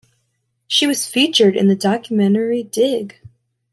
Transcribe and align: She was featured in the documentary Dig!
She 0.65 0.87
was 0.87 1.05
featured 1.05 1.55
in 1.55 1.67
the 1.67 1.75
documentary 1.75 2.63
Dig! 2.63 3.19